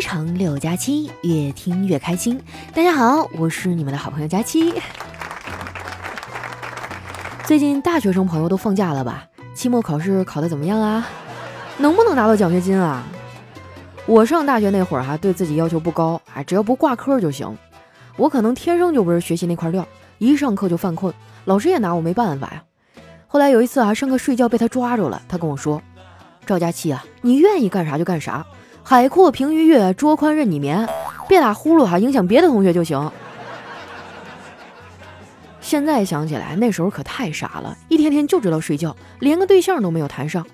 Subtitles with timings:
[0.00, 2.40] 非常六加七，越听越开心。
[2.72, 4.72] 大家好，我是你们的好朋友佳期。
[7.44, 9.26] 最近大学生朋友都放假了吧？
[9.54, 11.06] 期末考试考得怎么样啊？
[11.76, 13.04] 能不能拿到奖学金啊？
[14.06, 17.54] 我上大学那会儿哈，对自己要求不高啊，只要不挂科就行。
[18.16, 19.86] 我可能天生就不是学习那块料，
[20.16, 21.12] 一上课就犯困，
[21.44, 22.64] 老师也拿我没办法呀。
[23.26, 25.82] 后来有一次啊，上课睡觉被他抓住了，他跟我说
[26.46, 28.46] ：“赵佳期啊，你愿意干啥就干啥。”
[28.90, 30.84] 海阔凭鱼跃，桌宽任你眠，
[31.28, 33.08] 别打呼噜哈，影响别的同学就行。
[35.60, 40.44] 现在想起来，那时候可太傻了，一天天就知道睡觉，连个对象都没有谈上。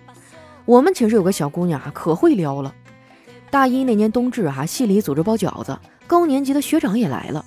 [0.67, 2.75] 我们寝室有个小姑娘啊，可会撩了。
[3.51, 7.43] 大一那年冬至哈，系里组织包饺子，高年级的学长也来了。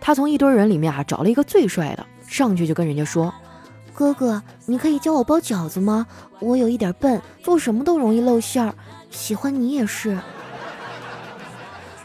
[0.00, 3.30] 她从一堆人里面啊，找了一个最帅的，上去就跟人家说
[3.92, 6.06] ：“哥哥，你可以教我包饺子吗？
[6.40, 8.74] 我有一点笨，做什么都容易露馅儿。”
[9.12, 10.18] 喜欢你也是，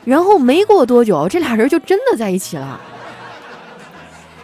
[0.06, 2.80] 然后没过多久，这俩人就真的在一起了。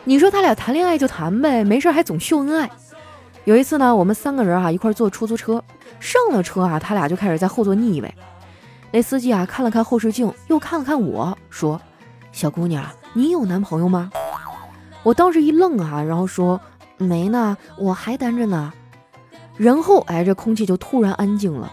[0.05, 2.70] 你说他俩谈恋爱就谈呗，没事还总秀恩爱。
[3.44, 5.64] 有一次呢，我们三个人啊一块坐出租车，
[6.00, 8.14] 上了车啊，他俩就开始在后座腻歪。
[8.92, 11.80] 那司机啊看了看后视镜，又看了看我说
[12.31, 14.09] ：“小姑娘，你有男朋友吗？”
[15.03, 16.59] 我当时一愣啊，然后说
[16.98, 18.72] ：“没呢，我还单着呢。”
[19.58, 21.72] 然后哎，这空气就突然安静了。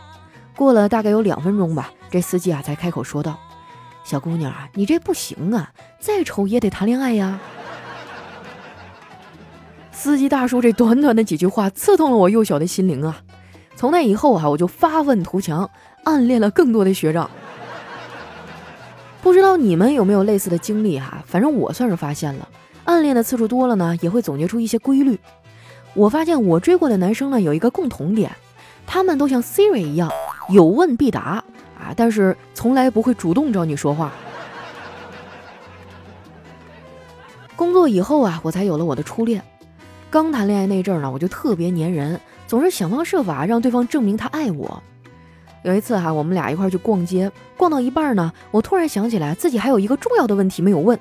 [0.60, 3.38] 过了大概有两分钟吧，这司机啊才开口说道
[4.04, 7.40] ：“小姑娘啊，你这不行啊，再丑也得谈恋爱呀。”
[9.90, 13.22] 司机大叔这短短的几句话刺痛了我幼小的心灵啊！
[13.74, 15.70] 从那以后啊，我就发愤图强，
[16.04, 17.30] 暗恋了更多的学长。
[19.22, 21.24] 不知道你们有没有类似的经历哈？
[21.26, 22.46] 反正我算是发现了，
[22.84, 25.18] 暗恋的次数多了呢，也会总结出一些规律。
[25.94, 28.30] 我发现我追过的男生呢，有一个共同点，
[28.86, 30.10] 他们都像 Siri 一样。
[30.50, 31.42] 有问必答
[31.78, 34.12] 啊，但是从来不会主动找你说话。
[37.56, 39.42] 工作以后啊，我才有了我的初恋。
[40.10, 44.82] 刚谈恋爱那阵儿呢，我就特别粘人，总是想方设法让对方证明他爱我。
[45.62, 50.98] 有一次哈，我们俩一块去逛街，逛到一半呢，我突然想起来自己还有一个重要的问题没有问，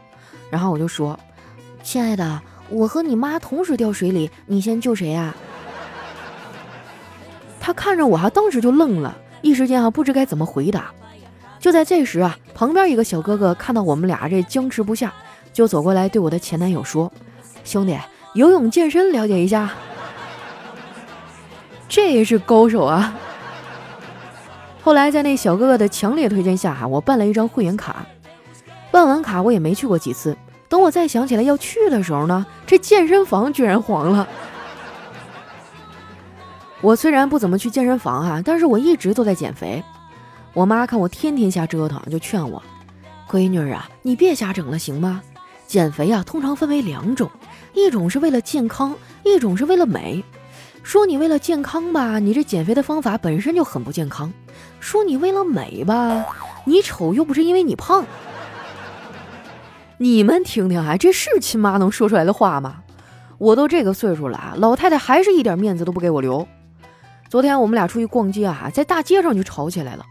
[0.50, 1.18] 然后我就说
[1.82, 5.34] ：“亲爱的，我和你妈同时掉水里，你先救谁呀？”
[7.62, 9.18] 他看着我哈，当时就愣了。
[9.42, 10.92] 一时间啊，不知该怎么回答。
[11.60, 15.14] 就在这时啊，旁边一个小哥哥看到我们俩这僵持不下，
[15.52, 17.12] 就走过来对我的前男友说
[17.66, 17.98] ：“兄弟，
[18.34, 19.70] 游泳健身了解一下。”
[21.90, 23.14] 这也是高手啊！
[24.82, 28.06] 后来在那小哥哥的强烈推荐下哈，我办了一张会员卡。
[28.92, 30.38] 办完卡我也没去过几次。
[30.70, 34.28] 等我再想起来要去的时候呢，这健身房居然黄了。
[36.82, 39.84] 我虽然不怎么去健身房哈，但是我一直都在减肥。
[40.54, 42.64] 我妈看我天天瞎折腾，就劝我
[43.30, 45.22] ：“闺女啊，你别瞎整了，行吗？
[45.68, 47.30] 减肥啊，通常分为两种，
[47.74, 50.24] 一种是为了健康，一种是为了美。
[50.82, 54.32] 说你为了健康吧，你这减肥的方法本身就很不健康；
[54.80, 56.26] 说你为了美吧，
[56.64, 58.06] 你丑又不是因为你胖。
[59.98, 62.78] 你们听听啊，这是亲妈能说出来的话吗？
[63.38, 66.48] 我都这个岁数了啊，老太太还是一点面子都不给我留。”
[67.30, 70.04] 昨天我们俩出去逛街啊，在大街上就吵起来了。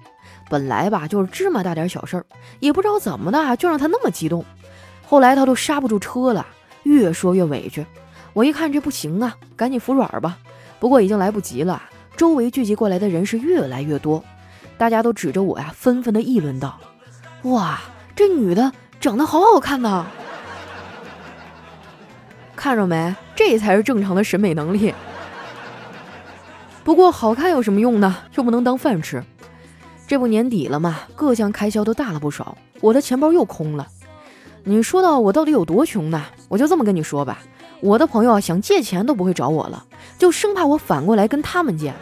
[0.48, 2.24] 本来吧就是芝麻大点小事儿，
[2.60, 4.44] 也不知道怎么的就让他那么激动。
[5.04, 6.46] 后来他都刹不住车了，
[6.84, 7.84] 越说越委屈。
[8.34, 10.38] 我一看这不行啊，赶紧服软吧。
[10.78, 11.82] 不过已经来不及了，
[12.16, 14.22] 周围聚集过来的人是越来越多，
[14.78, 16.78] 大家都指着我呀，纷纷的议论道
[17.50, 17.80] ：“哇，
[18.14, 20.06] 这女的长得好好看呐！
[22.54, 24.94] 看着没，这才是正常的审美能力。”
[26.88, 28.16] 不过好看有什么用呢？
[28.34, 29.22] 又不能当饭吃。
[30.06, 33.86] 这不年底了嘛，各项开销都大了不少，我的钱包又空了。
[34.64, 36.24] 你说到我到底有多穷呢？
[36.48, 37.40] 我就这么跟你说吧，
[37.80, 39.84] 我的朋友啊想借钱都不会找我了，
[40.16, 41.92] 就生怕我反过来跟他们借。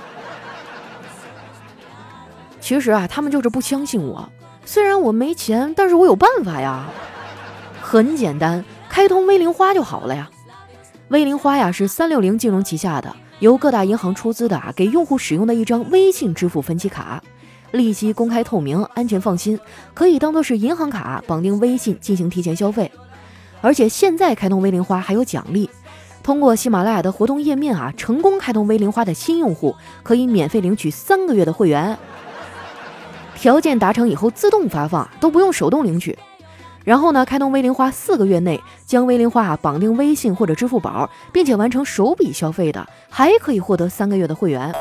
[2.60, 4.30] 其实啊，他们就是不相信我。
[4.64, 6.86] 虽然我没钱，但是我有办法呀。
[7.82, 10.30] 很简单，开通微零花就好了呀。
[11.08, 13.16] 微零花呀，是三六零金融旗下的。
[13.40, 17.22] 由各大银行出资的啊，给用户使用的一张微信支付分期卡，
[17.72, 19.58] 利息公开透明，安全放心，
[19.92, 22.90] 可以当做是银行卡绑定微信进行提前消费。
[23.60, 25.68] 而且现在开通微零花还有奖励，
[26.22, 31.98] 通过喜马拉雅的活动页面啊，成功开通微零花的新用户可以免费领取三个月的会员，
[33.34, 36.16] 条件达成以后自动发放，都不用手动领取。
[36.86, 44.72] 然后呢，开通微零花四个月内将微零花绑定微信或者支付宝，并且完成首笔消费的，还可以获得三个月的会员。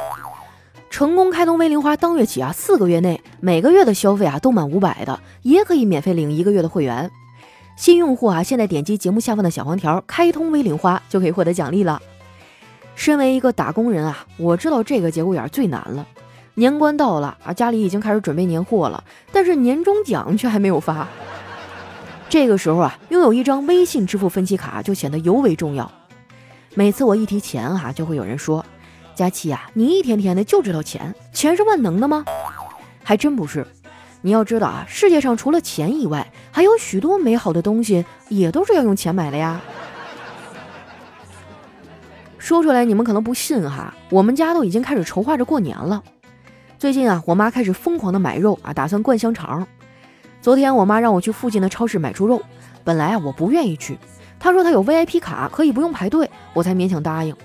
[0.92, 7.10] 成功开通微零花当月起啊，四个月内每个月的消费啊都满五百的，也可以免费领一个月的会员。
[7.76, 12.00] 新用户啊，现在点击节目下方的小黄条，开通微零花就可以获得奖励了。
[12.94, 16.06] 身为一个打工人啊，我知道这个节骨眼最难了。
[16.54, 21.08] 年关到了啊，家里已经开始准备年货了，但是年终奖却还没有发。
[22.28, 25.90] 这个时候啊，拥有一张微信支付分期卡就显得尤为重要。
[26.74, 28.66] 每次我一提钱哈，就会有人说
[29.16, 32.26] ：“佳琪呀，你一天天的就知道钱，钱是万能的吗？”
[33.04, 33.66] 还真不是。
[34.22, 39.62] 你要知道啊，世界上除了钱以外，还有许多美好的东西也都是要用钱买的呀。
[42.40, 46.04] 说出来你们可能不信哈，我们家都已经开始筹划着过年了。
[46.78, 49.66] 最近啊，我妈开始疯狂的买肉啊，打算灌香肠。
[50.46, 52.40] 昨天我妈让我去附近的超市买猪肉，
[52.84, 53.98] 本来啊我不愿意去，
[54.38, 57.36] 她说她有 VIP 卡可以不用排队，我才勉强答应。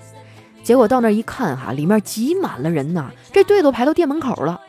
[0.61, 4.61] 结果到那一看哈，里面挤满了人呐，这队都排到店门口了。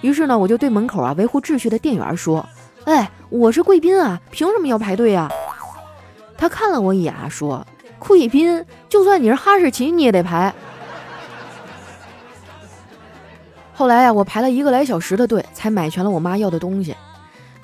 [0.00, 2.48] 于是呢，我就对门口啊维护秩序的店员说
[2.86, 5.30] ：“哎，我是贵宾啊，凭什么要排队呀？”
[6.38, 7.66] 他看了我一眼啊，说。
[7.98, 10.54] 贵宾，就算你是哈士奇，你也得排。
[13.74, 16.96] 后来呀，我排了一个来小时的队，才买全了我妈要的东西。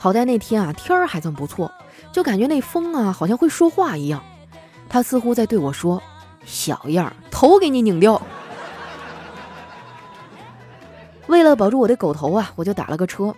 [0.04, 1.72] 好在那天啊，天儿还算不错，
[2.12, 4.22] 就感觉那风啊，好像会说话一样。
[4.86, 6.02] 他似乎在对我说
[6.44, 8.20] ：“小样儿，头给你拧掉。”
[11.26, 13.34] 为了保住我的狗头啊，我就打了个车。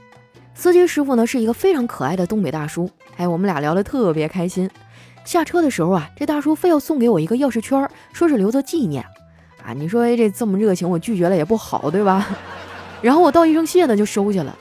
[0.57, 2.91] 司机师傅呢，是一个非常可爱的东北大叔。
[3.17, 4.69] 哎，我们俩聊得特别开心。
[5.25, 9.05] 下车的时候啊，这大叔非要送给我一个钥匙圈，说是留作纪念。
[9.65, 12.27] 啊，你说这这么热情，我拒绝了也不好，对吧？
[13.03, 14.53] 然后我道一声谢呢，就收下了。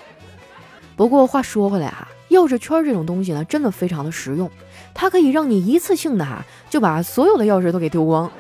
[0.95, 4.50] 不过话说回来啊，钥匙圈这种东西呢，真的非常的实用，
[4.94, 8.31] 它可以让你一次性的哈就把所有的钥匙都给丢光。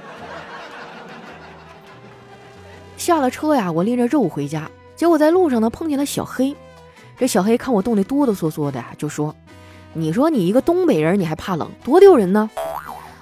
[2.97, 6.55] 下了车呀，我拎着肉回家，结果在路上呢碰见了小黑。
[7.17, 9.35] 这小黑看我冻得哆哆嗦嗦的，就说。
[9.97, 12.49] 你说你一个东北人，你还怕冷，多丢人呢！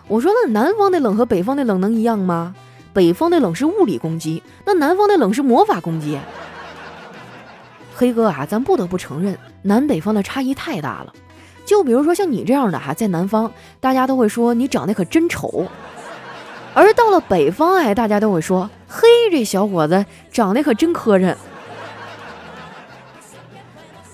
[0.07, 2.55] 我说那南方的冷和北方的冷能一样吗？
[2.93, 6.17] 北方的冷是物理攻击，那南方的冷是魔法攻击。
[7.95, 11.13] 黑哥啊，咱不得不承认，南北方的差异太大了。
[11.65, 15.65] 就比如说像你这样的哈，在南方大家都会说你长得可真丑，
[16.73, 21.35] 而到了北方哎，大家都会说嘿，这小伙子长得可真磕碜。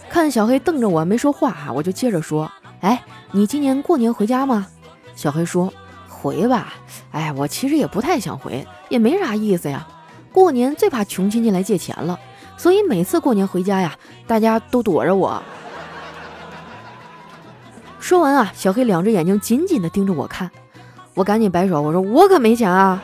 [0.10, 2.52] 看小黑瞪着我没说话哈，我就接着说
[2.82, 4.68] ：“哎，你今年过年回家吗？”
[5.16, 5.72] 小黑说
[6.10, 6.74] ：“回吧。”
[7.12, 9.88] 哎，我其实也不太想回，也没啥意思呀。
[10.32, 12.20] 过年最怕穷亲戚来借钱了，
[12.60, 13.96] 所以每次过年回家呀，
[14.28, 15.42] 大家都躲着我。
[18.02, 20.52] 说完啊，小黑两只眼睛紧紧地盯着我看，
[21.14, 23.02] 我赶紧摆手，我说：“我可没钱啊！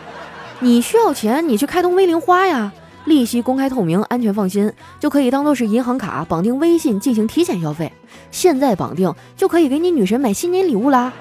[0.60, 2.74] 你需要钱，你去开通微零花呀。”
[3.06, 7.94] 利息公开透明，安全放心，就可以当做是银行卡绑定微信进行提前消费。
[8.32, 11.14] 现在绑定就可以给你女神买新年礼物啦！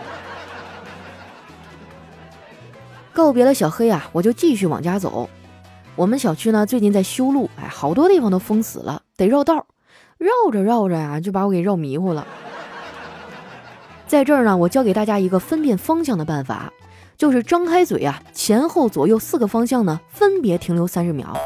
[3.12, 5.30] 告别了小黑啊，我就继续往家走。
[5.96, 9.66] 我们小区呢最近在修路，哎，好多地方都封死了，得绕道。
[10.18, 12.26] 绕着绕着呀，就把我给绕迷糊了。
[14.06, 16.72] 在这儿呢，我教给大家一个分辨方向的办法，
[17.16, 21.36] 就是张开嘴啊，前后左右四个方向呢分别停留三十秒。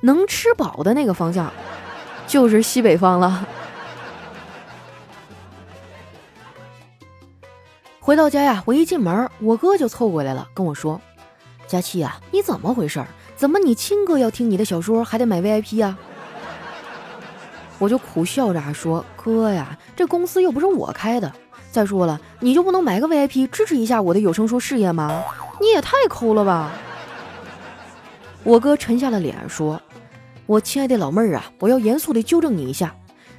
[0.00, 1.50] 能吃饱的那个方向，
[2.26, 3.46] 就是西北方了。
[8.00, 11.00] 回到家呀，我一进门，我哥就凑过来了，跟我说
[11.66, 13.02] ：“佳琪呀，你怎么回事？
[13.36, 15.96] 怎么你亲哥要听你的小说，还得买 VIP 呀？”
[17.78, 21.32] 我就苦笑着说：“哥呀，这公司又不是我开的。
[21.72, 25.22] 再说了，你就不能买个 VIP 支持一下我的有声书事业吗？
[25.60, 26.70] 你也太抠了吧！”
[28.44, 29.80] 我哥沉下了脸说。
[30.46, 32.94] 我亲爱的老妹儿啊，我要严肃的纠正你一下，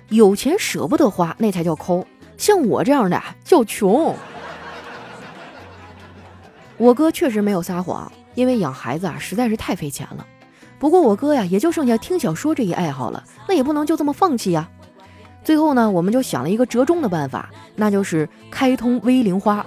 [0.10, 4.16] 有钱舍不得花那才叫抠，像我这样的叫穷。
[6.78, 10.26] 我哥确实没有撒谎，因为养孩子啊实在是太费钱了。
[10.78, 14.70] 不过我哥呀也就剩下听小说这一爱好了，那也不能就这么放弃呀。
[15.44, 19.66] 最后呢，我们就想了一个折中的办法，那就是开通微零花。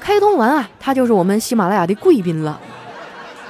[0.00, 2.60] 开通完啊，他就是我们喜马拉雅的贵宾了，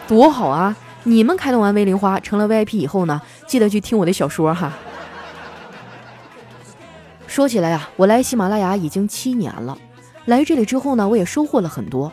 [0.06, 0.76] 多好啊！
[1.04, 4.72] 你们开通完微零花成了 VIP 以后呢，记得去听我的小说哈。
[7.26, 9.78] 说起来呀，我来喜马拉雅已经七年了，
[10.26, 12.12] 来这里之后呢，我也收获了很多。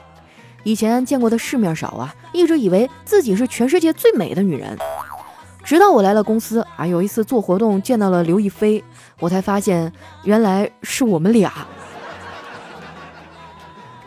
[0.64, 4.78] 以前见过的世面少啊，一直以为自己是全世界最美的女人，
[5.64, 8.84] 直到我来了公司啊，有一次做活动见到了刘亦菲，
[9.20, 9.92] 我才发现
[10.24, 11.52] 原来是我们俩。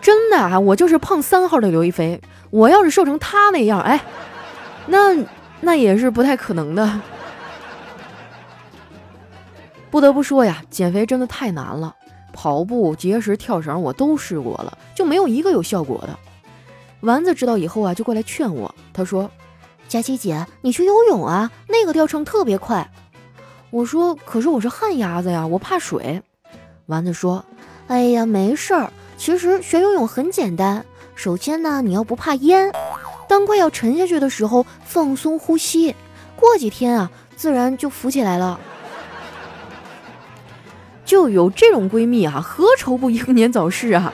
[0.00, 4.00] 真的啊，我就是胖三号的刘亦菲，我要是瘦成她那样，哎。
[4.87, 5.16] 那
[5.61, 7.00] 那也是不太可能的。
[9.90, 11.94] 不得不说呀，减肥真的太难了，
[12.32, 16.18] 跑步、节食、跳绳我都试过了，就没有一个有效果的。
[17.02, 19.30] 丸子知道以后啊，就过来劝我，他说
[19.88, 22.88] ：“佳琪姐，你去游泳啊，那个掉秤特别快。”
[23.71, 26.23] 我说：“可是我是旱鸭子呀，我怕水。”
[26.87, 27.44] 丸子说
[27.88, 30.85] ：“哎呀，没事儿，其实学游泳很简单。
[31.16, 32.73] 首先呢，你要不怕淹，
[33.28, 35.97] 当快要沉下去的时候，放松呼吸，
[36.37, 38.61] 过几天啊，自然就浮起来了。
[41.04, 44.12] ”就有这种闺蜜啊，何愁不英年早逝啊？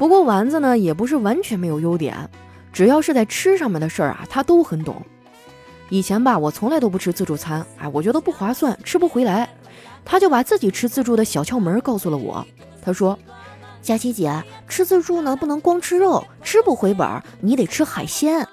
[0.00, 2.16] 不过丸子呢，也不是完全没有优点，
[2.72, 4.96] 只要是在吃上面的事儿啊，他都很懂。
[5.90, 9.46] 以前吧，我从来都不吃自助餐，哎，我觉得不划算，吃不回来。
[10.02, 12.46] 他就把自己吃自助的小窍门告诉了我。
[12.82, 13.18] 他说
[13.82, 17.06] ：“佳琪姐，吃自助呢，不能光吃肉，吃不回本，
[17.40, 18.48] 你得吃海鲜。”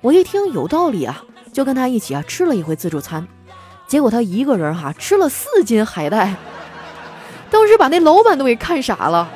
[0.00, 1.20] 我一听有道理啊，
[1.52, 3.26] 就跟他一起啊吃了一回自助餐。
[3.88, 6.36] 结果他一个人哈吃了四斤海带，
[7.50, 9.28] 当时把那老板都给看傻了。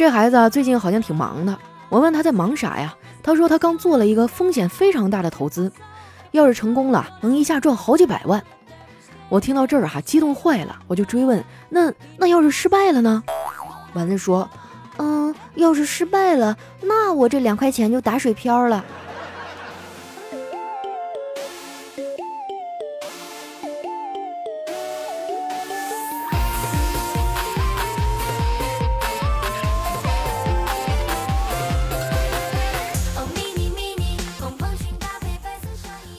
[0.00, 1.58] 这孩子最近好像挺忙的，
[1.90, 2.94] 我问他在忙啥呀？
[3.22, 5.70] 他说他刚做了一个风险非常大的投资，
[6.30, 8.42] 要是成功了能一下赚好几百万。
[9.28, 13.22] 我听到这儿哈激动坏了，我就追问那那要是失败了呢？
[13.92, 14.48] 丸子说，
[14.96, 18.82] 嗯，要是失败了，那我这两块钱就打水漂了。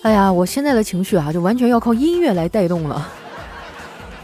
[0.03, 3.07] 哎呀，我现在的情绪啊，就完全要靠音乐来带动了。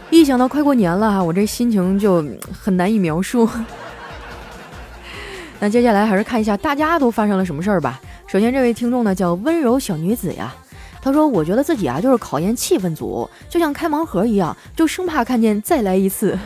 [0.10, 3.48] 一想到快过年了哈，我这心情就很难以描述。
[5.60, 8.02] 那接下来还是看一下大家都发生了什么事儿吧。
[8.26, 10.52] 首先，这位听众呢叫温柔小女子呀，
[11.00, 16.38] 她说：“我觉得自己啊就是考验气氛组，就像开盲盒一样，就生怕看见再来一次。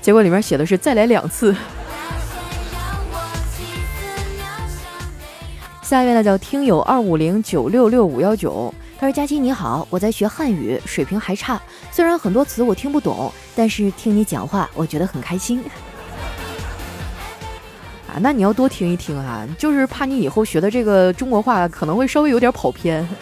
[0.00, 1.54] 结果里面写的是再来两次。”
[5.92, 15.60] 下一位呢叫听友二五零九六六五幺九，他说：“佳期你好，我在学汉语，水平还差，虽然很多词我听不懂，但是听你讲话，我觉得很开心。
[18.08, 23.06] 啊，那你要多听一听啊，就是怕你以后学的这个中国话可能会稍微有点跑偏。”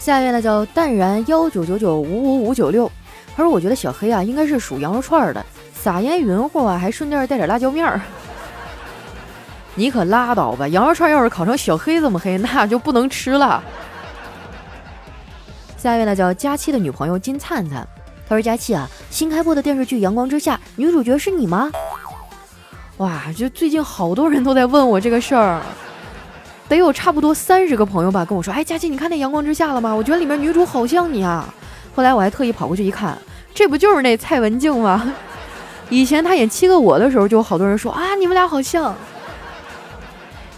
[0.00, 2.90] 下一位呢叫淡然幺九九九五五五九六，
[3.36, 8.00] 他说：“我觉得小黑啊应该是属羊肉串的，撒盐匀乎啊，还顺便带点辣椒面儿。”
[9.80, 10.68] 你可拉倒吧！
[10.68, 13.64] 羊肉串要是烤成小黑这么黑，那就不能吃了。
[15.78, 17.88] 下一位呢，叫佳期的女朋友金灿灿，
[18.28, 21.72] 她说：“佳期啊，新开播的电视剧《阳光之下》女主角是你吗？”
[22.98, 25.62] 哇，就最近好多人都在问我这个事儿，
[26.68, 29.94] 得有差不多三十个朋友吧跟我说：“哎，佳期，你看那《阳光之下》了吗？
[29.94, 31.48] 我觉得里面女主好像你啊。”
[31.96, 33.16] 后来我还特意跑过去一看，
[33.54, 35.10] 这不就是那蔡文静吗？
[35.88, 38.94] 以前她演《七个我》的时候，就有好多人说：“啊，你们俩好像。”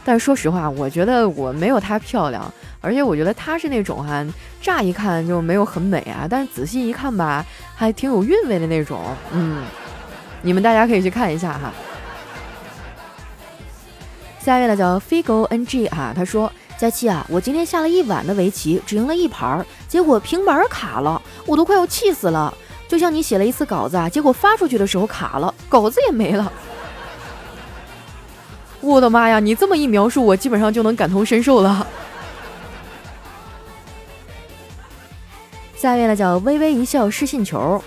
[0.05, 4.27] 但是说实话，我觉得我没有她漂亮，而且我觉得她是那种哈，
[4.61, 7.45] 乍一看就没有很美啊，但是仔细一看吧，
[7.75, 9.01] 还挺有韵味的那种。
[9.33, 9.63] 嗯，
[10.43, 11.73] 你们大家可以去看一下哈。
[14.41, 22.53] 下一位呢叫 Figo NG 哈，他说：佳期啊，我今天下了一晚的围棋，只赢了一盘，结果平板卡了，我都快要气死了。
[22.89, 26.53] 就像你写了一次稿子啊，结果发出去的时候卡了，稿子也没了。
[28.83, 29.39] 我的妈呀！
[29.39, 31.87] 你这么一描述，我基本上就能感同身受了。
[35.77, 37.83] 下一位呢，叫微微一笑是信球。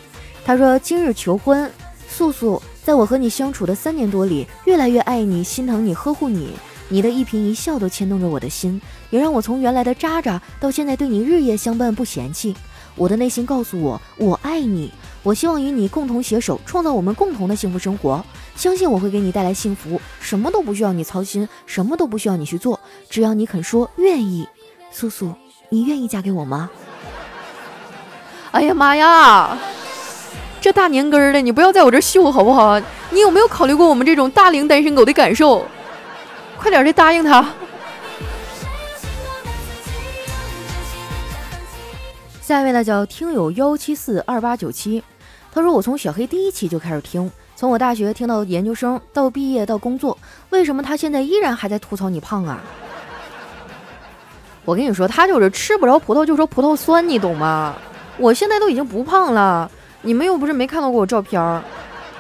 [0.45, 1.69] 他说：“今日求婚，
[2.07, 6.51] 素素，在我和你相处的三年多里，越来越爱你，心疼你，呵护你。
[6.87, 12.55] 你的一颦一笑都牵动着我的心，也让我从原来的渣渣到现在对你日夜相伴不嫌弃。
[12.95, 14.91] 我的内心告诉我，我爱你。
[15.25, 18.23] 我希望与你共同携手，创造我们共同的幸福生活。”
[18.55, 22.79] 相信我会给你带来幸福，什么都不需要你操心，什么都不需要你去做，
[23.09, 24.47] 只要你肯说愿意。
[24.91, 25.33] 素素，
[25.69, 26.69] 你愿意嫁给我吗？
[28.51, 29.57] 哎呀妈呀，
[30.61, 32.79] 这大年根儿的，你不要在我这秀好不好？
[33.09, 35.65] 你有没有考虑过我们这种大龄单身狗的感受？
[36.57, 37.45] 快点的答应他。
[42.41, 45.03] 下一位呢，叫听友幺七四二八九七，
[45.55, 47.31] 他说我从小黑第一期就开始听。
[47.55, 50.17] 从我大学听到研究生到毕业到工作，
[50.49, 52.59] 为什么他现在依然还在吐槽你胖啊？
[54.65, 57.73] 我跟你说，他就是吃不着葡萄就说葡萄酸，你懂吗？
[58.17, 59.71] 我现在都已经不胖了，
[60.01, 61.63] 你们又不是没看到过我照片儿，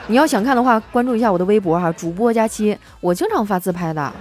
[0.07, 4.13] 你要想看的话，关注一下我的微博哈，主播佳期，我经常发自拍的。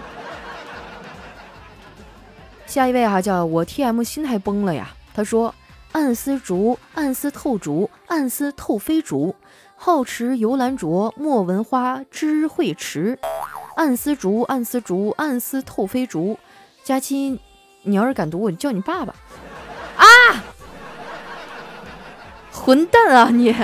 [2.67, 4.89] 下一位哈，叫我 T M 心态崩了呀。
[5.15, 5.55] 他说
[5.95, 9.37] ：“暗丝竹，暗丝透竹，暗丝透飞竹。
[9.77, 13.17] 好持游兰灼，莫闻花知会迟。
[13.77, 16.37] 暗丝竹，暗丝竹，暗丝透飞竹。”
[16.83, 17.39] 佳期，
[17.83, 19.15] 你要是敢读，我就叫你爸爸。
[19.97, 20.43] 啊！
[22.53, 23.55] 混蛋啊你！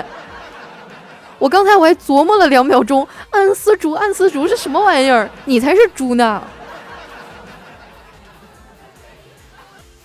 [1.37, 5.29] 我刚才我还琢磨了两秒钟，暗丝竹，暗丝竹是什么玩意儿？
[5.43, 6.41] 你才是猪呢！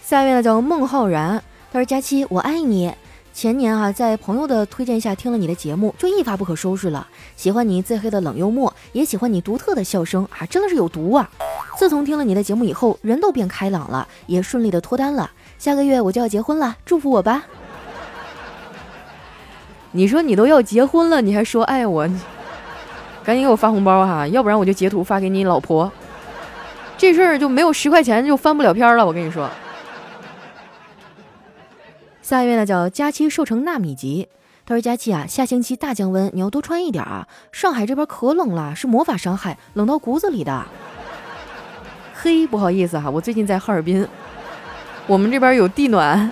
[0.03, 1.43] 下一位呢叫孟浩然，
[1.77, 2.91] 他说：“佳期，我爱你。
[3.35, 7.07] 前年啊，在朋友的推荐下听了你的节目，就一发不可收拾了。
[7.37, 11.29] 喜欢你自黑的冷幽默，也喜欢你独特的笑声啊，真的是有毒啊！
[11.77, 15.31] 自从听了你的节目以后，人都变开朗了，也顺利的脱单了。
[15.59, 17.45] 下个月我就要结婚了，祝福我吧。
[19.91, 22.07] 你说你都要结婚了，你还说爱我？
[22.07, 22.19] 你
[23.23, 25.93] 赶紧给我发红包哈，要不然我就截图发给你老婆。
[26.97, 29.47] 这事儿就没有十块钱就翻不了篇了，我跟你说。”
[32.27, 34.29] 下一位呢，叫佳期瘦成纳米级。
[34.67, 37.29] 他说：“佳期啊，下星期大降温，你要多穿一点啊。
[37.53, 40.67] 上海这边可冷了，是魔法伤害，冷到骨子里的。
[42.21, 44.05] ”嘿，不好意思哈，我最近在哈尔滨，
[45.07, 46.29] 我们这边有地暖。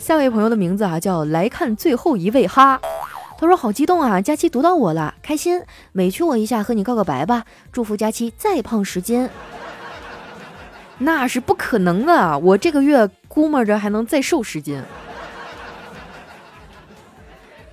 [0.00, 2.80] 下位朋友的名字啊，叫来看最后一位哈。
[3.38, 9.30] 他说：“好激动啊，佳期读到我了，开心，委屈我一下，和你告个白吧，祝福佳期再胖十斤。”
[10.98, 14.82] 那是不可能的，我这个月估摸着还能再瘦十斤。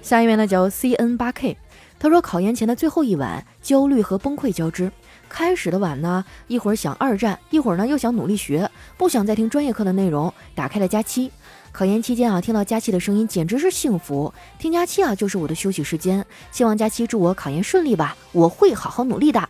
[0.01, 1.57] 下一位呢叫 C N 八 K，
[1.97, 4.91] 他说考研前的最后一晚，焦虑和崩溃交织。
[5.29, 10.31] 开始的晚呢，一会儿想二战，一会儿呢又想努力学，不想再听专业课的内容。
[10.53, 11.31] 打开了佳期，
[11.71, 14.31] 考研期间啊，听到佳期的声音简直是幸福。
[14.59, 16.23] 听佳期啊，就是我的休息时间。
[16.51, 19.49] 希望佳期祝我考研顺利吧，我会好好努力的。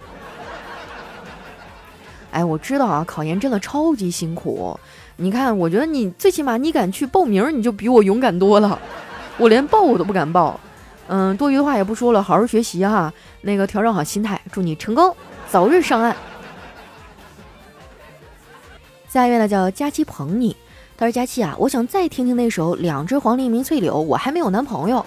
[2.34, 4.78] 哎，我知道啊，考研真的超级辛苦。
[5.18, 8.80] 你看，我觉得你最起码你敢去报名，你就比我勇敢多了。
[9.38, 10.60] 我连报我都不敢报。
[11.08, 13.14] 嗯，多余的话也不说了，好好学习哈。
[13.42, 15.16] 那个调整好心态，祝你成功，
[15.48, 16.16] 早日上岸。
[19.08, 20.56] 下一位呢叫佳期捧你，
[20.98, 25.06] 他说佳期啊，我想再听听那首《两只黄鹂鸣翠柳》，我还没有男朋友，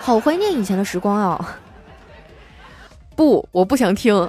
[0.00, 1.58] 好怀念以前的时光啊。
[3.16, 4.28] 不，我不想听。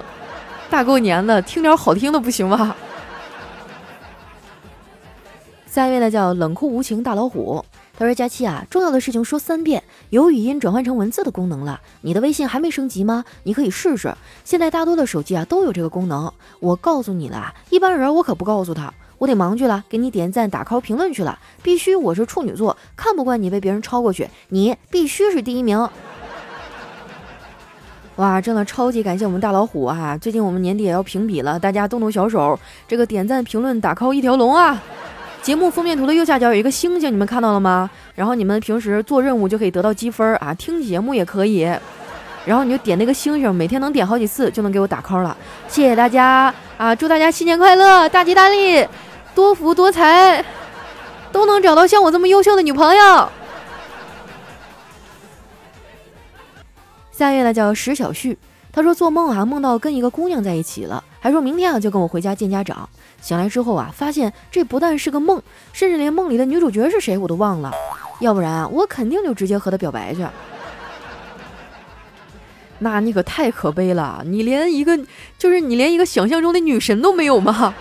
[0.70, 2.74] 大过年的，听点好听的不行吗？
[5.66, 7.64] 下一位呢，叫冷酷无情大老虎。
[7.98, 11.80] 他说：“佳期啊，重要的事情说三遍，有语音转换成文字的功能了。
[12.00, 13.24] 你的微信还没升级吗？
[13.42, 14.14] 你可以试试。
[14.44, 16.32] 现在大多的手机啊都有这个功能。
[16.60, 18.94] 我告诉你了，一般人我可不告诉他。
[19.18, 21.38] 我得忙去了，给你点赞、打 call、评论去了。
[21.62, 25.88] 必须我是处女座，看不惯你被别人超过去，你必须是第一名。”
[28.20, 30.14] 哇，真的超级感谢我们大老虎啊！
[30.20, 34.78] 最近我们年底也要评比了，大家动动小手，这个点赞、评论、打 call 一条龙啊！
[35.40, 37.88] 节目封面图的右下角有一个星星，你们看到了吗？
[38.14, 41.60] 然后你们平时做任务就可以得到积分啊，听节目也可以，
[42.44, 45.34] 然后你就点那个星星，每天能点好几次就能给我打 call 了。
[45.66, 46.94] 谢谢大家啊！
[46.94, 48.86] 祝大家新年快乐，大吉大利，
[49.34, 50.44] 多福多财，
[51.32, 53.28] 都能找到像我这么优秀的女朋友。
[57.20, 58.38] 下一位呢叫石小旭，
[58.72, 62.88] 他说做梦啊梦到跟一个姑娘在一起了，还说明天啊就跟我回家见家长。
[63.20, 65.42] 醒来之后啊，发现这不但是个梦，
[65.74, 67.70] 甚至连梦里的女主角是谁我都忘了。
[68.20, 70.26] 要不然啊，我肯定就直接和她表白去。
[72.78, 74.98] 那你可太可悲了，你连一个
[75.36, 77.74] 就是你连一个想象中的女神都没有吗？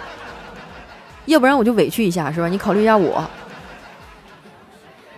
[1.27, 2.49] 要不然我就委屈一下是吧？
[2.49, 3.23] 你考虑一下我。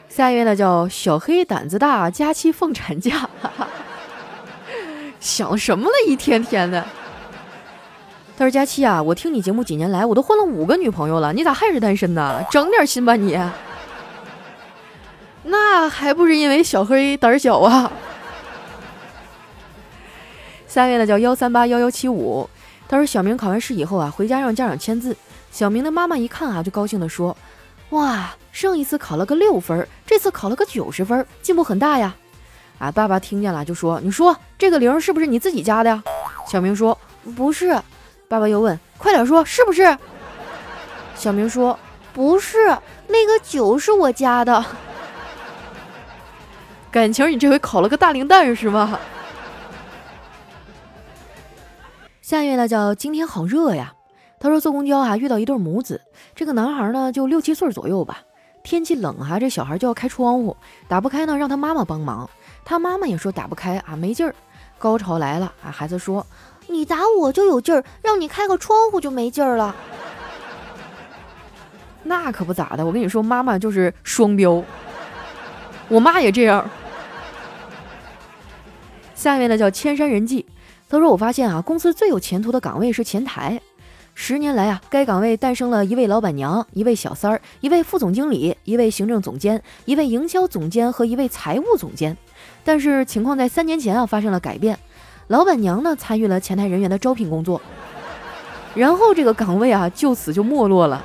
[0.07, 3.27] 下一位呢叫小黑胆子大，假期放产假。
[5.21, 5.91] 想什么了？
[6.07, 6.85] 一天天的。
[8.37, 12.43] 他说：“佳期啊，我听你节目几年来，我都换了五个女朋友了，你咋还是单身呢？
[12.51, 13.39] 长点心吧你。
[15.43, 17.91] 那还不是因为小黑胆小啊。
[20.67, 22.49] ”三月呢叫幺三八幺幺七五。
[22.89, 25.15] 他说：“小明考完试以后啊，回家让家长签字。
[25.51, 27.37] 小明的妈妈一看啊，就高兴的说：
[27.91, 32.15] 哇，上一次考了个六分，这次考了个九十分，进步很大呀。”
[32.81, 32.91] 啊！
[32.91, 36.03] 爸爸听见了，就说：“你说这个零是不是你自己加的呀？”
[36.49, 36.97] 小明说
[37.37, 37.79] ：“不是。”
[38.27, 39.95] 爸爸又问：“快点说，是不是？”
[41.13, 41.77] 小明说
[42.11, 42.57] ：“不是，
[43.07, 44.65] 那个九是我加的。”
[46.89, 48.97] 感情你这回考了个大零蛋是吗？
[52.23, 53.93] 下一位呢叫今天好热呀。
[54.39, 56.01] 他说坐公交啊遇到一对母子，
[56.33, 58.21] 这个男孩呢就六七岁左右吧。
[58.63, 60.55] 天气冷哈，这小孩就要开窗户，
[60.87, 62.29] 打不开呢，让他妈妈帮忙。
[62.63, 64.33] 他妈妈也说打不开啊，没劲儿。
[64.77, 66.25] 高潮来了啊，孩子说
[66.67, 69.75] ：“你打我就有劲儿，让你开个窗户就没劲儿了。”
[72.03, 74.63] 那可不咋的，我跟你说，妈妈就是双标。
[75.87, 76.67] 我妈也这样。
[79.13, 80.47] 下面呢叫千山人迹，
[80.89, 83.61] 他说：“我发现啊，公司最有前途的岗位是前台。
[84.15, 92.17] 十年来啊，该岗位诞生了一位老板娘、一位小三儿、一位副总经理、一位行政总监、一位营销总监和一位财务总监。
[92.63, 94.77] 但是情况在三年前啊发生了改变，
[95.27, 97.61] 老板娘呢参与了前台人员的招聘工作，
[98.75, 101.03] 然后这个岗位啊就此就没落了。”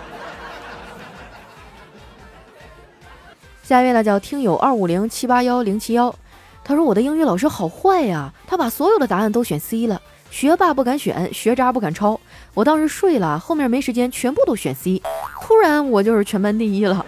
[3.63, 6.15] 下一位呢叫听友二五零七八幺零七幺，
[6.63, 12.21] 他说我的英语老师好坏呀，他把所有的答案都选 C 了，学霸不敢选，学渣不敢抄。
[12.55, 15.03] 我当时睡了，后面没时间，全部都选 C，
[15.43, 17.05] 突然我就是全班第一了。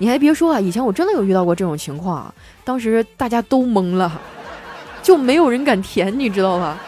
[0.00, 2.34] 你还别说啊，以前我真的有遇到过这种情况啊，
[2.64, 4.18] 当时大家都懵了，
[5.02, 6.80] 就没有人敢填，你知道吧？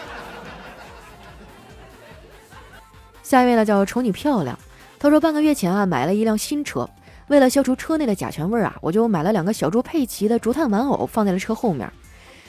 [3.22, 4.58] 下一位呢叫瞅你漂亮，
[4.98, 6.88] 他说半个月前啊买了一辆新车。
[7.28, 11.92] 为了消除车内的甲醛味儿啊，我就买了两个小猪佩奇的竹炭玩偶放在了车后面。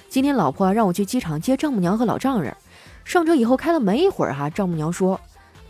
[0.08, 2.56] 今天老婆让我去机场接丈母娘和老丈人。
[3.04, 5.20] 上车以后开了没一会儿哈，丈母娘说：“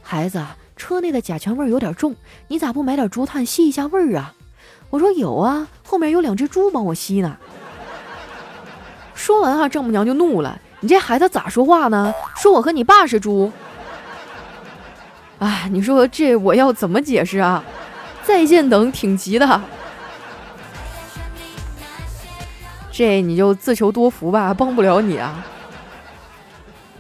[0.03, 0.39] 孩子，
[0.75, 2.15] 车内的甲醛味儿有点重，
[2.47, 4.35] 你咋不买点竹炭吸一下味儿啊？”
[4.93, 7.35] 我说：“有啊，后面有两只猪帮我吸呢。”
[9.15, 12.13] 说完啊，丈母娘就怒了：“你这孩子咋说话呢？
[12.35, 13.51] 说我和你爸是猪？
[15.39, 17.63] 哎，你说这我要怎么解释啊？”
[18.23, 19.61] 在线等挺急的，
[22.91, 25.43] 这你就自求多福吧，帮不了你啊。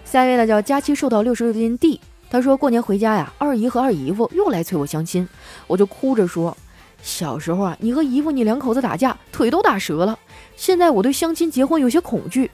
[0.03, 2.01] 下一位呢叫佳期瘦到六十六斤 D，
[2.31, 5.29] 他说过年回家呀，二姨和二姨夫又来催我相亲，
[5.67, 6.57] 我就哭着说，
[7.03, 10.17] 小时候啊，你和姨夫你两口子打架，腿都打折了，
[10.55, 12.49] 现在我对相亲结婚有些恐惧，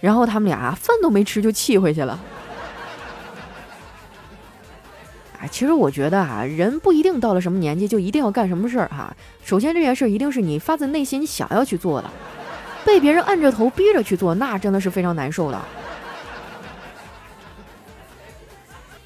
[0.00, 2.18] 然后他们俩饭都没吃就气回去了。
[5.38, 9.14] 啊 其实我觉得啊，人不一定到了什么年纪就一定要干什么事儿哈。
[9.44, 12.10] 首先这件事一定是你发自内心想要去做的，
[12.86, 15.60] 被别人按着头逼着去做，那真的是非常难受的。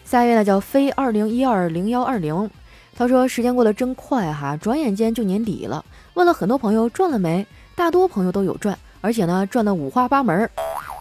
[0.04, 2.48] 下一位呢叫飞二零一二零幺二零，
[2.96, 5.84] 他说时间过得真快哈，转眼间就年底了。
[6.14, 10.48] 问了很多朋友赚了没，大多朋友都有赚，而且呢赚的五花八门，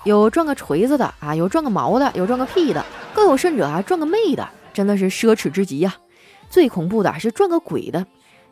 [0.03, 4.45] 有赚个锤子的啊，有赚个毛的，有赚个屁的，更有甚者啊赚个妹的。
[4.73, 5.95] 真的是奢侈之极呀！
[6.49, 8.05] 最恐怖的是赚个鬼的，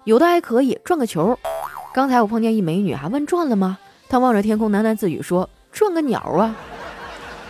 [0.06, 1.38] 有的还可以赚个球。
[1.94, 3.78] 刚才我碰见一美女，还问赚了吗？
[4.08, 6.56] 她望着天空喃喃自语说：“赚个鸟啊！”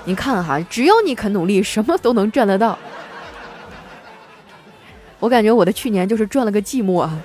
[0.05, 2.79] 你看哈，只要你肯努力，什么都能赚得到。
[5.23, 7.17] 我感觉我的去年就是赚了个寂寞啊。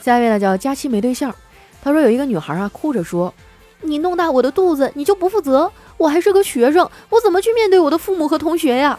[0.00, 1.34] 下一位呢叫佳期没对象，
[1.82, 3.34] 他说有一个女孩啊，哭着说
[3.82, 8.96] ：“你弄大我的肚子，你就不负责。”我还是个学生，我怎么去面对我的父母和同学呀？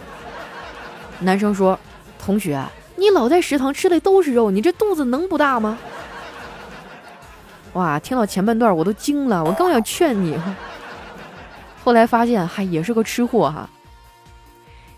[1.20, 1.80] 男生说
[2.20, 2.62] ：“同学，
[2.98, 5.78] 你老在食堂吃的都是肉，你这肚子能不大吗？”
[7.72, 10.38] 哇，听到前半段我都惊了，我刚要劝你，
[11.86, 13.70] 后来发现还也是个吃货哈。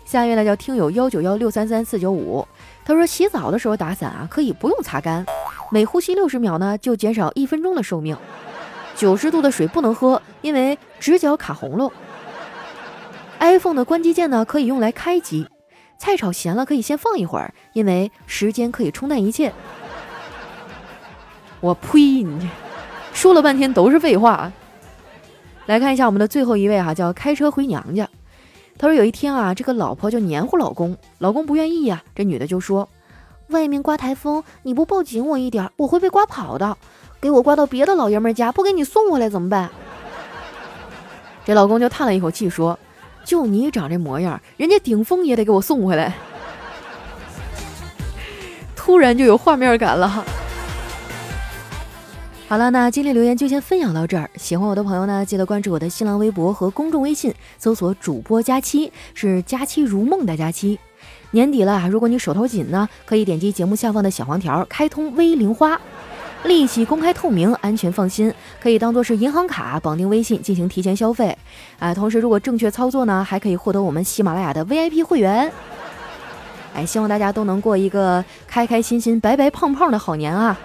[0.06, 2.46] 下一位呢叫听友幺九幺六三三四九五，
[2.84, 5.26] 他说洗澡的时候打伞啊，可以不用擦干，
[5.72, 8.16] 每呼吸六十秒呢就减少一分钟的寿命。
[8.94, 11.92] 九十度的水不能喝，因为直角卡喉咙。
[13.40, 15.48] iPhone 的关机键呢，可以用来开机。
[15.98, 19.52] 菜炒咸了，可以先放一会儿，因为时间可以冲淡一切。
[21.60, 22.22] 我呸！
[22.22, 22.48] 你
[23.12, 24.52] 说了半天都是废话。
[25.66, 28.08] 来看一下我们的最后一位哈，叫开车回娘家。
[28.78, 32.88] 他说有一天啊，这个老婆就黏糊老公，老公不愿意呀，这女的就说
[33.48, 36.76] ：“外面刮台风，你不抱紧我一点，我会被刮跑的。”
[37.18, 39.70] 给我刮到别的老爷们家，不给你送回来怎么办？
[41.46, 42.78] 这老公就叹了一口气说
[43.24, 46.12] ：“就你长这模样，人家顶峰也得给我送回来。”
[48.76, 50.24] 突然就有画面感了。
[52.48, 54.30] 好了，那今天留言就先分享到这儿。
[54.36, 60.78] 喜欢我的朋友呢，记得关注我的新浪微博和公众微信，搜索“主播佳期”，是“佳期如梦”的佳期。
[61.32, 65.80] 年底了，如果你手头紧呢，可以点击节目下方的小黄条，开通微零花。
[66.44, 71.36] 利息公开透明，安全放心，可以当做是银行卡绑定微信进行提前消费。
[71.80, 75.50] 啊，同时如果正确操作呢，还可以获得我们喜马拉雅的 VIP 会员。
[76.74, 80.56] 哎，希望大家都能过一个开开心心、白白胖胖的好年啊！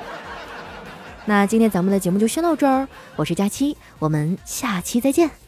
[1.25, 5.40] 那今天咱们的节目就先到这儿，我是佳期，我们下期再见。